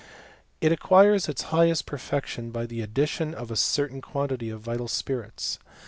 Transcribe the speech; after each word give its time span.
It 0.61 0.71
acquires 0.71 1.29
its 1.29 1.43
highest 1.53 1.85
perfection 1.85 2.49
by 2.49 2.65
the 2.65 2.81
addition 2.81 3.35
of 3.35 3.51
a 3.51 3.55
certain 3.55 4.01
quantity 4.01 4.49
of 4.49 4.63
wksl 4.63 4.89
spirits. 4.89 5.59